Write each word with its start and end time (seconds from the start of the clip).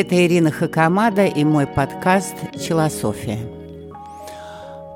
Это 0.00 0.16
Ирина 0.26 0.50
Хакамада 0.50 1.26
и 1.26 1.44
мой 1.44 1.66
подкаст 1.66 2.34
«Челософия». 2.58 3.38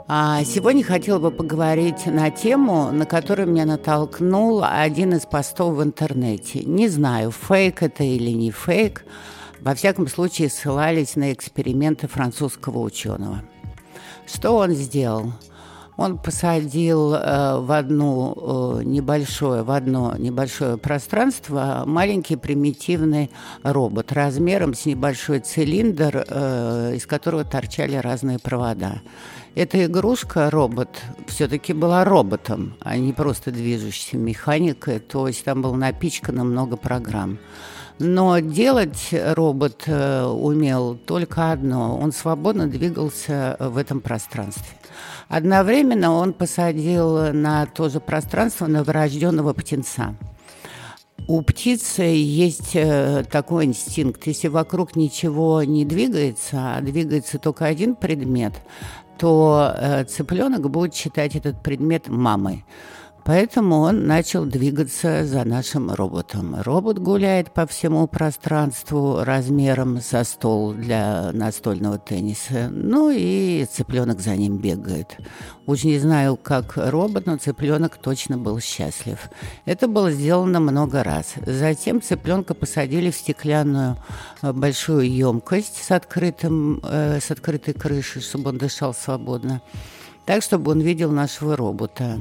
А 0.08 0.42
сегодня 0.44 0.82
хотела 0.82 1.18
бы 1.18 1.30
поговорить 1.30 2.06
на 2.06 2.30
тему, 2.30 2.90
на 2.90 3.04
которую 3.04 3.48
меня 3.48 3.66
натолкнул 3.66 4.64
один 4.64 5.12
из 5.12 5.26
постов 5.26 5.74
в 5.74 5.82
интернете. 5.82 6.60
Не 6.64 6.88
знаю, 6.88 7.32
фейк 7.32 7.82
это 7.82 8.02
или 8.02 8.30
не 8.30 8.50
фейк. 8.50 9.04
Во 9.60 9.74
всяком 9.74 10.08
случае, 10.08 10.48
ссылались 10.48 11.16
на 11.16 11.34
эксперименты 11.34 12.08
французского 12.08 12.78
ученого. 12.78 13.42
Что 14.26 14.56
он 14.56 14.70
сделал? 14.70 15.34
Он 15.96 16.18
посадил 16.18 17.14
э, 17.14 17.58
в 17.60 17.70
одну 17.70 18.80
э, 18.80 18.84
небольшое, 18.84 19.62
в 19.62 19.70
одно 19.70 20.14
небольшое 20.18 20.76
пространство 20.76 21.84
маленький 21.86 22.36
примитивный 22.36 23.30
робот 23.62 24.10
размером 24.12 24.74
с 24.74 24.86
небольшой 24.86 25.38
цилиндр, 25.40 26.24
э, 26.26 26.94
из 26.96 27.06
которого 27.06 27.44
торчали 27.44 27.94
разные 27.94 28.40
провода. 28.40 29.02
Эта 29.54 29.84
игрушка, 29.84 30.50
робот, 30.50 30.88
все-таки 31.28 31.72
была 31.72 32.04
роботом, 32.04 32.74
а 32.80 32.96
не 32.96 33.12
просто 33.12 33.52
движущейся 33.52 34.16
механикой, 34.16 34.98
то 34.98 35.28
есть 35.28 35.44
там 35.44 35.62
было 35.62 35.76
напичкано 35.76 36.42
много 36.42 36.76
программ. 36.76 37.38
Но 37.98 38.38
делать 38.40 39.10
робот 39.12 39.84
э, 39.86 40.24
умел 40.24 40.96
только 40.96 41.52
одно. 41.52 41.96
Он 41.96 42.10
свободно 42.12 42.66
двигался 42.66 43.56
в 43.60 43.76
этом 43.76 44.00
пространстве. 44.00 44.76
Одновременно 45.28 46.12
он 46.12 46.32
посадил 46.32 47.32
на 47.32 47.66
то 47.66 47.88
же 47.88 48.00
пространство 48.00 48.66
новорожденного 48.66 49.52
птенца. 49.52 50.14
У 51.26 51.40
птицы 51.40 52.02
есть 52.02 52.74
э, 52.74 53.24
такой 53.30 53.64
инстинкт. 53.64 54.26
Если 54.26 54.48
вокруг 54.48 54.94
ничего 54.94 55.62
не 55.62 55.84
двигается, 55.84 56.76
а 56.76 56.80
двигается 56.82 57.38
только 57.38 57.64
один 57.64 57.96
предмет, 57.96 58.52
то 59.18 59.72
э, 59.74 60.04
цыпленок 60.04 60.68
будет 60.70 60.94
считать 60.94 61.34
этот 61.36 61.62
предмет 61.62 62.08
мамой. 62.08 62.64
Поэтому 63.24 63.80
он 63.80 64.06
начал 64.06 64.44
двигаться 64.44 65.24
за 65.24 65.44
нашим 65.44 65.90
роботом. 65.90 66.56
Робот 66.60 66.98
гуляет 66.98 67.52
по 67.52 67.66
всему 67.66 68.06
пространству 68.06 69.24
размером 69.24 70.02
со 70.02 70.24
стол 70.24 70.74
для 70.74 71.32
настольного 71.32 71.98
тенниса. 71.98 72.68
Ну 72.70 73.10
и 73.10 73.64
цыпленок 73.64 74.20
за 74.20 74.36
ним 74.36 74.58
бегает. 74.58 75.16
Уж 75.64 75.84
не 75.84 75.98
знаю, 75.98 76.36
как 76.36 76.74
робот, 76.76 77.24
но 77.24 77.38
цыпленок 77.38 77.96
точно 77.96 78.36
был 78.36 78.60
счастлив. 78.60 79.18
Это 79.64 79.88
было 79.88 80.10
сделано 80.10 80.60
много 80.60 81.02
раз. 81.02 81.32
Затем 81.46 82.02
цыпленка 82.02 82.52
посадили 82.52 83.10
в 83.10 83.16
стеклянную 83.16 83.96
э, 84.42 84.52
большую 84.52 85.10
емкость 85.10 85.82
с, 85.82 85.90
открытым, 85.90 86.80
э, 86.82 87.20
с 87.20 87.30
открытой 87.30 87.72
крышей, 87.72 88.20
чтобы 88.20 88.50
он 88.50 88.58
дышал 88.58 88.92
свободно 88.92 89.62
так, 90.26 90.42
чтобы 90.42 90.72
он 90.72 90.80
видел 90.80 91.10
нашего 91.10 91.56
робота. 91.56 92.20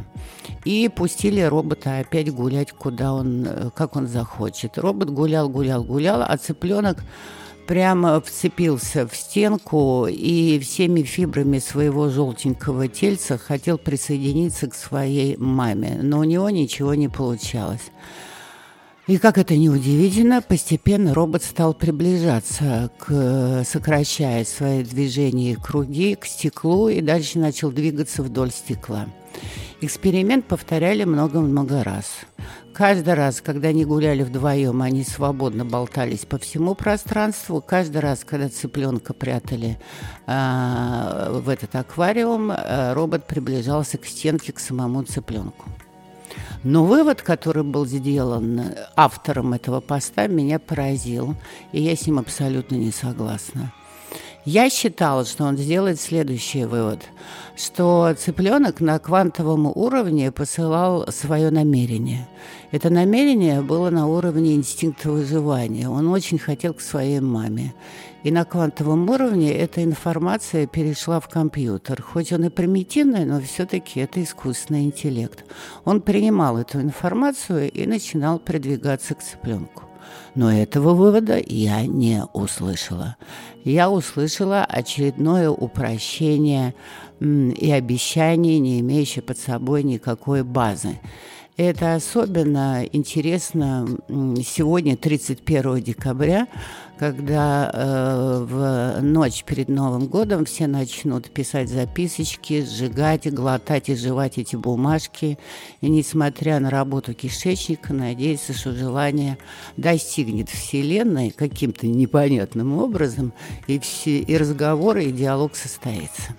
И 0.65 0.89
пустили 0.89 1.41
робота 1.41 1.99
опять 1.99 2.31
гулять, 2.31 2.71
куда 2.71 3.13
он, 3.13 3.45
э, 3.45 3.69
как 3.75 3.95
он 3.95 4.07
захочет. 4.07 4.77
Робот 4.77 5.09
гулял, 5.09 5.49
гулял, 5.49 5.83
гулял, 5.83 6.21
а 6.21 6.37
цыпленок 6.37 7.03
прямо 7.67 8.19
вцепился 8.21 9.07
в 9.07 9.15
стенку 9.15 10.07
и 10.09 10.59
всеми 10.59 11.03
фибрами 11.03 11.59
своего 11.59 12.09
желтенького 12.09 12.87
тельца 12.87 13.37
хотел 13.37 13.77
присоединиться 13.77 14.69
к 14.69 14.75
своей 14.75 15.37
маме, 15.37 15.99
но 16.01 16.19
у 16.19 16.23
него 16.23 16.49
ничего 16.49 16.93
не 16.93 17.07
получалось. 17.07 17.91
И 19.05 19.17
как 19.17 19.37
это 19.37 19.57
ни 19.57 19.67
удивительно, 19.67 20.41
постепенно 20.41 21.13
робот 21.13 21.43
стал 21.43 21.73
приближаться, 21.73 22.89
к, 22.97 23.63
сокращая 23.65 24.45
свои 24.45 24.81
движения 24.83 25.51
и 25.51 25.55
круги 25.55 26.15
к 26.15 26.25
стеклу 26.25 26.87
и 26.87 27.01
дальше 27.01 27.37
начал 27.37 27.69
двигаться 27.69 28.23
вдоль 28.23 28.51
стекла. 28.51 29.07
Эксперимент 29.81 30.45
повторяли 30.45 31.03
много-много 31.03 31.83
раз. 31.83 32.05
Каждый 32.73 33.15
раз, 33.15 33.41
когда 33.41 33.67
они 33.67 33.83
гуляли 33.83 34.23
вдвоем, 34.23 34.81
они 34.81 35.03
свободно 35.03 35.65
болтались 35.65 36.25
по 36.25 36.37
всему 36.37 36.73
пространству. 36.73 37.61
Каждый 37.61 37.99
раз, 37.99 38.23
когда 38.23 38.47
цыпленка 38.47 39.13
прятали 39.13 39.77
э, 40.25 41.39
в 41.43 41.49
этот 41.49 41.75
аквариум, 41.75 42.51
э, 42.51 42.93
робот 42.93 43.27
приближался 43.27 43.97
к 43.97 44.05
стенке, 44.05 44.53
к 44.53 44.59
самому 44.59 45.03
цыпленку. 45.03 45.65
Но 46.63 46.85
вывод, 46.85 47.21
который 47.21 47.63
был 47.63 47.85
сделан 47.85 48.61
автором 48.95 49.53
этого 49.53 49.81
поста, 49.81 50.27
меня 50.27 50.59
поразил, 50.59 51.35
и 51.73 51.81
я 51.81 51.95
с 51.95 52.07
ним 52.07 52.19
абсолютно 52.19 52.75
не 52.75 52.91
согласна. 52.91 53.73
Я 54.45 54.69
считала, 54.69 55.23
что 55.23 55.45
он 55.45 55.57
сделает 55.57 56.01
следующий 56.01 56.65
вывод, 56.65 56.99
что 57.55 58.13
цыпленок 58.17 58.81
на 58.81 58.99
квантовом 58.99 59.67
уровне 59.67 60.33
посылал 60.33 61.07
свое 61.11 61.49
намерение. 61.49 62.27
Это 62.71 62.89
намерение 62.89 63.61
было 63.61 63.89
на 63.89 64.05
уровне 64.07 64.55
инстинкта 64.55 65.11
выживания. 65.11 65.87
Он 65.87 66.09
очень 66.09 66.39
хотел 66.39 66.73
к 66.73 66.81
своей 66.81 67.21
маме. 67.21 67.73
И 68.23 68.31
на 68.31 68.43
квантовом 68.43 69.09
уровне 69.09 69.53
эта 69.53 69.81
информация 69.81 70.67
перешла 70.67 71.21
в 71.21 71.29
компьютер. 71.29 72.01
Хоть 72.01 72.33
он 72.33 72.43
и 72.43 72.49
примитивный, 72.49 73.23
но 73.23 73.39
все-таки 73.39 74.01
это 74.01 74.21
искусственный 74.21 74.83
интеллект. 74.83 75.45
Он 75.85 76.01
принимал 76.01 76.57
эту 76.57 76.81
информацию 76.81 77.71
и 77.71 77.85
начинал 77.85 78.39
продвигаться 78.39 79.15
к 79.15 79.23
цыпленку. 79.23 79.83
Но 80.35 80.51
этого 80.51 80.93
вывода 80.93 81.41
я 81.45 81.85
не 81.85 82.23
услышала. 82.33 83.17
Я 83.63 83.89
услышала 83.89 84.63
очередное 84.63 85.49
упрощение 85.49 86.73
и 87.19 87.71
обещание, 87.71 88.59
не 88.59 88.79
имеющее 88.79 89.21
под 89.21 89.37
собой 89.37 89.83
никакой 89.83 90.43
базы. 90.43 90.99
Это 91.55 91.93
особенно 91.93 92.83
интересно 92.91 93.87
сегодня, 94.43 94.97
31 94.97 95.83
декабря, 95.83 96.47
когда 96.97 97.69
э, 97.71 98.45
в 98.49 99.01
ночь 99.03 99.43
перед 99.43 99.69
Новым 99.69 100.07
годом 100.07 100.45
все 100.45 100.65
начнут 100.65 101.29
писать 101.29 101.69
записочки, 101.69 102.63
сжигать, 102.63 103.31
глотать 103.31 103.89
и 103.89 103.95
жевать 103.95 104.39
эти 104.39 104.55
бумажки. 104.55 105.37
И 105.81 105.89
несмотря 105.89 106.59
на 106.59 106.71
работу 106.71 107.13
кишечника, 107.13 107.93
надеяться, 107.93 108.53
что 108.53 108.71
желание 108.71 109.37
достигнет 109.77 110.49
Вселенной 110.49 111.29
каким-то 111.29 111.85
непонятным 111.85 112.79
образом, 112.79 113.31
и, 113.67 113.77
все, 113.77 114.17
и 114.19 114.37
разговор, 114.37 114.97
и 114.97 115.11
диалог 115.11 115.55
состоится. 115.55 116.35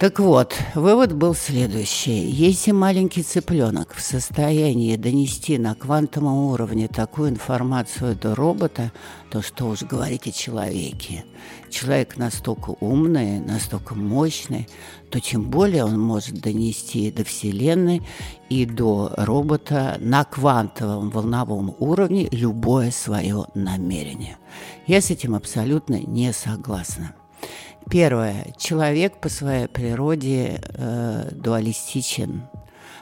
Так 0.00 0.18
вот, 0.18 0.54
вывод 0.74 1.12
был 1.12 1.34
следующий. 1.34 2.24
Если 2.24 2.70
маленький 2.70 3.22
цыпленок 3.22 3.92
в 3.92 4.00
состоянии 4.00 4.96
донести 4.96 5.58
на 5.58 5.74
квантовом 5.74 6.52
уровне 6.52 6.88
такую 6.88 7.28
информацию 7.28 8.16
до 8.16 8.34
робота, 8.34 8.92
то 9.30 9.42
что 9.42 9.66
уж 9.66 9.82
говорить 9.82 10.26
о 10.26 10.32
человеке. 10.32 11.26
Человек 11.68 12.16
настолько 12.16 12.74
умный, 12.80 13.40
настолько 13.40 13.94
мощный, 13.94 14.70
то 15.10 15.20
тем 15.20 15.50
более 15.50 15.84
он 15.84 16.00
может 16.00 16.40
донести 16.40 17.12
до 17.12 17.22
Вселенной 17.22 18.00
и 18.48 18.64
до 18.64 19.12
робота 19.18 19.98
на 20.00 20.24
квантовом 20.24 21.10
волновом 21.10 21.76
уровне 21.78 22.26
любое 22.32 22.90
свое 22.90 23.44
намерение. 23.54 24.38
Я 24.86 25.02
с 25.02 25.10
этим 25.10 25.34
абсолютно 25.34 26.00
не 26.00 26.32
согласна. 26.32 27.19
Первое. 27.88 28.52
Человек 28.56 29.16
по 29.18 29.28
своей 29.28 29.68
природе 29.68 30.60
э, 30.62 31.28
дуалистичен. 31.32 32.42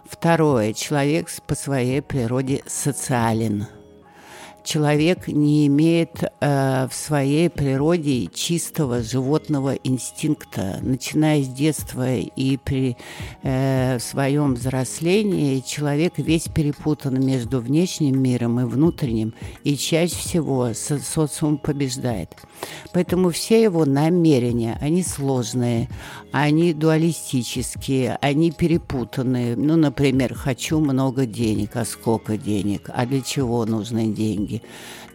Второе. 0.05 0.73
Человек 0.73 1.29
по 1.47 1.55
своей 1.55 2.01
природе 2.03 2.63
социален– 2.67 3.67
человек 4.69 5.29
не 5.29 5.67
имеет 5.67 6.23
э, 6.23 6.89
в 6.91 6.95
своей 6.95 7.49
природе 7.49 8.27
чистого 8.27 9.03
животного 9.03 9.75
инстинкта. 9.83 10.79
Начиная 10.83 11.43
с 11.43 11.49
детства 11.49 12.15
и 12.17 12.59
при 12.59 12.99
э, 13.43 13.99
своем 13.99 14.55
взрослении 14.55 15.61
человек 15.61 16.19
весь 16.19 16.49
перепутан 16.49 17.25
между 17.25 17.61
внешним 17.61 18.21
миром 18.21 18.61
и 18.61 18.65
внутренним, 18.65 19.33
и 19.65 19.75
чаще 19.75 20.17
всего 20.17 20.75
со 20.75 20.99
социум 20.99 21.57
побеждает. 21.57 22.37
Поэтому 22.93 23.31
все 23.31 23.63
его 23.63 23.87
намерения, 23.87 24.77
они 24.83 25.03
сложные, 25.03 25.89
они 26.31 26.75
дуалистические, 26.75 28.19
они 28.21 28.51
перепутанные. 28.51 29.57
Ну, 29.57 29.77
например, 29.77 30.35
хочу 30.35 30.79
много 30.81 31.25
денег, 31.25 31.71
а 31.77 31.87
сколько 31.87 32.37
денег, 32.37 32.91
а 32.93 33.07
для 33.07 33.23
чего 33.23 33.65
нужны 33.65 34.09
деньги. 34.13 34.58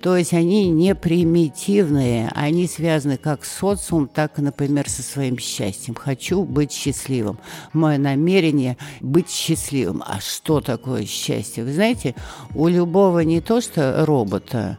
То 0.04 0.18
есть 0.18 0.34
они 0.34 0.68
не 0.68 0.96
примитивные, 0.96 2.30
они 2.36 2.68
связаны 2.68 3.16
как 3.16 3.46
с 3.46 3.60
социумом, 3.60 4.10
так 4.10 4.38
например, 4.38 4.90
со 4.90 5.02
своим 5.02 5.38
счастьем. 5.38 5.96
Хочу 5.96 6.44
быть 6.44 6.74
счастливым. 6.74 7.40
Мое 7.72 7.98
намерение 7.98 8.78
быть 9.00 9.30
счастливым. 9.30 10.04
А 10.06 10.20
что 10.20 10.60
такое 10.60 11.06
счастье? 11.06 11.64
Вы 11.64 11.72
знаете, 11.72 12.16
у 12.54 12.68
любого 12.68 13.20
не 13.20 13.40
то 13.40 13.62
что 13.62 14.06
робота, 14.06 14.78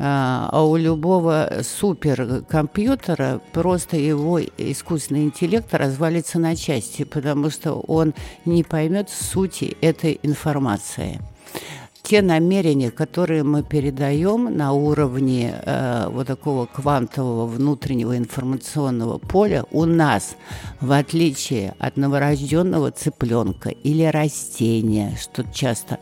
А, 0.00 0.48
а 0.50 0.66
у 0.66 0.74
любого 0.74 1.60
суперкомпьютера 1.62 3.40
просто 3.52 3.96
его 3.96 4.40
искусственный 4.40 5.22
интеллект 5.22 5.72
развалится 5.72 6.40
на 6.40 6.56
части, 6.56 7.04
потому 7.04 7.48
что 7.50 7.74
он 7.74 8.12
не 8.44 8.64
поймет 8.64 9.08
сути 9.08 9.76
этой 9.80 10.18
информации 10.24 11.20
те 12.04 12.20
намерения, 12.20 12.90
которые 12.90 13.42
мы 13.44 13.62
передаем 13.62 14.54
на 14.54 14.72
уровне 14.72 15.54
э, 15.64 16.06
вот 16.10 16.26
такого 16.26 16.66
квантового 16.66 17.46
внутреннего 17.46 18.16
информационного 18.18 19.16
поля, 19.16 19.64
у 19.72 19.86
нас, 19.86 20.36
в 20.82 20.92
отличие 20.92 21.74
от 21.78 21.96
новорожденного 21.96 22.90
цыпленка 22.90 23.70
или 23.70 24.04
растения, 24.04 25.16
что 25.18 25.44
часто 25.50 25.98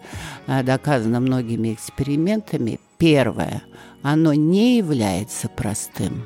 э, 0.49 0.65
доказано 0.65 1.21
многими 1.21 1.73
экспериментами, 1.73 2.81
первое, 2.99 3.63
оно 4.03 4.35
не 4.35 4.79
является 4.79 5.49
простым 5.49 6.25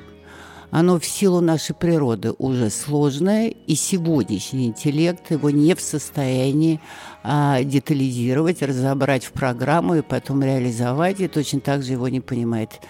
оно 0.79 1.01
в 1.01 1.07
силу 1.07 1.41
нашей 1.41 1.75
природы 1.75 2.33
уже 2.37 2.69
сложное, 2.69 3.49
и 3.49 3.75
сегодняшний 3.75 4.67
интеллект 4.67 5.31
его 5.31 5.49
не 5.49 5.75
в 5.75 5.81
состоянии 5.81 6.83
а, 7.23 7.63
детализировать, 7.63 8.61
разобрать 8.61 9.25
в 9.25 9.33
программу 9.33 9.95
и 9.95 10.03
потом 10.03 10.43
реализовать, 10.43 11.21
и 11.21 11.29
точно 11.29 11.61
так 11.61 11.83
же 11.83 11.93
его 11.93 12.09
не 12.11 12.21
понимает. 12.21 12.83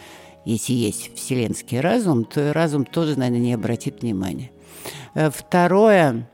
Если 0.45 0.73
есть 0.73 1.15
вселенский 1.15 1.79
разум, 1.79 2.25
то 2.25 2.49
и 2.49 2.51
разум 2.51 2.87
тоже, 2.87 3.17
наверное, 3.17 3.39
не 3.39 3.55
обратит 3.55 4.03
внимания. 4.03 4.51
Э, 5.15 5.31
второе, 5.33 6.29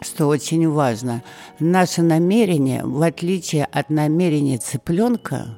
что 0.00 0.26
очень 0.26 0.68
важно, 0.68 1.22
наше 1.60 2.02
намерение, 2.02 2.84
в 2.84 3.00
отличие 3.02 3.66
от 3.66 3.90
намерения 3.90 4.58
цыпленка, 4.58 5.56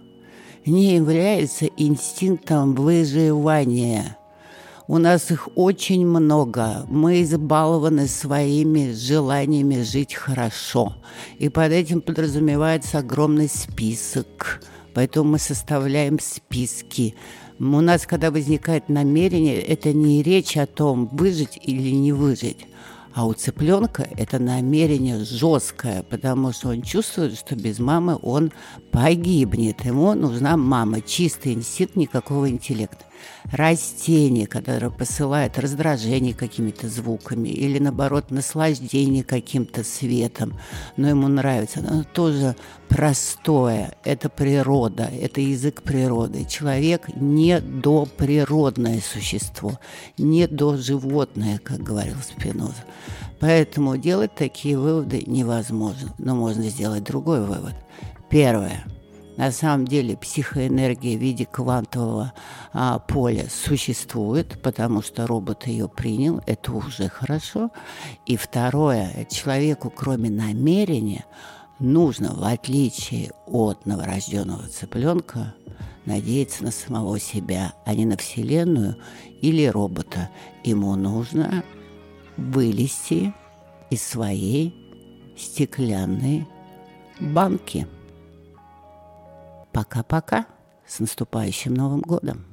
не 0.66 0.94
является 0.94 1.64
инстинктом 1.78 2.74
выживания– 2.74 4.18
у 4.92 4.98
нас 4.98 5.30
их 5.30 5.48
очень 5.54 6.06
много. 6.06 6.84
Мы 6.86 7.22
избалованы 7.22 8.06
своими 8.06 8.92
желаниями 8.92 9.80
жить 9.80 10.12
хорошо. 10.12 10.96
И 11.38 11.48
под 11.48 11.72
этим 11.72 12.02
подразумевается 12.02 12.98
огромный 12.98 13.48
список. 13.48 14.62
Поэтому 14.92 15.30
мы 15.30 15.38
составляем 15.38 16.18
списки. 16.20 17.14
У 17.58 17.64
нас, 17.64 18.04
когда 18.04 18.30
возникает 18.30 18.90
намерение, 18.90 19.62
это 19.62 19.94
не 19.94 20.22
речь 20.22 20.58
о 20.58 20.66
том, 20.66 21.08
выжить 21.10 21.58
или 21.62 21.88
не 21.92 22.12
выжить. 22.12 22.66
А 23.14 23.26
у 23.26 23.32
цыпленка 23.32 24.06
это 24.18 24.38
намерение 24.38 25.24
жесткое, 25.24 26.02
потому 26.02 26.52
что 26.52 26.68
он 26.68 26.82
чувствует, 26.82 27.38
что 27.38 27.56
без 27.56 27.78
мамы 27.78 28.18
он 28.20 28.52
погибнет. 28.90 29.86
Ему 29.86 30.12
нужна 30.12 30.58
мама, 30.58 31.00
чистый 31.00 31.54
инстинкт, 31.54 31.96
никакого 31.96 32.50
интеллекта 32.50 33.06
растение, 33.50 34.46
которое 34.46 34.90
посылает 34.90 35.58
раздражение 35.58 36.34
какими-то 36.34 36.88
звуками 36.88 37.48
или, 37.48 37.78
наоборот, 37.78 38.30
наслаждение 38.30 39.24
каким-то 39.24 39.84
светом, 39.84 40.58
но 40.96 41.08
ему 41.08 41.28
нравится, 41.28 41.80
оно 41.80 42.04
тоже 42.04 42.56
простое, 42.88 43.94
это 44.04 44.28
природа, 44.28 45.04
это 45.04 45.40
язык 45.40 45.82
природы. 45.82 46.44
Человек 46.44 47.08
не 47.14 47.60
доприродное 47.60 49.00
существо, 49.00 49.78
не 50.18 50.46
до 50.46 50.76
животное, 50.76 51.58
как 51.58 51.80
говорил 51.80 52.16
Спиноза. 52.22 52.84
Поэтому 53.40 53.96
делать 53.96 54.34
такие 54.36 54.78
выводы 54.78 55.24
невозможно. 55.26 56.14
Но 56.18 56.36
можно 56.36 56.62
сделать 56.64 57.02
другой 57.02 57.40
вывод. 57.40 57.74
Первое– 58.30 58.84
на 59.36 59.50
самом 59.50 59.86
деле 59.86 60.16
психоэнергия 60.16 61.16
в 61.16 61.20
виде 61.20 61.46
квантового 61.46 62.32
а, 62.72 62.98
поля 62.98 63.46
существует, 63.50 64.60
потому 64.62 65.02
что 65.02 65.26
робот 65.26 65.66
ее 65.66 65.88
принял, 65.88 66.40
это 66.46 66.72
уже 66.72 67.08
хорошо. 67.08 67.70
И 68.26 68.36
второе, 68.36 69.26
человеку 69.30 69.90
кроме 69.90 70.30
намерения 70.30 71.24
нужно, 71.78 72.34
в 72.34 72.44
отличие 72.44 73.32
от 73.46 73.86
новорожденного 73.86 74.68
цыпленка, 74.68 75.54
надеяться 76.04 76.64
на 76.64 76.70
самого 76.70 77.18
себя, 77.18 77.72
а 77.84 77.94
не 77.94 78.04
на 78.04 78.16
Вселенную 78.16 78.96
или 79.40 79.66
робота. 79.66 80.30
Ему 80.64 80.94
нужно 80.94 81.64
вылезти 82.36 83.32
из 83.90 84.02
своей 84.02 84.74
стеклянной 85.36 86.46
банки. 87.20 87.86
Пока-пока. 89.72 90.46
С 90.86 91.00
наступающим 91.00 91.74
Новым 91.74 92.00
годом! 92.00 92.51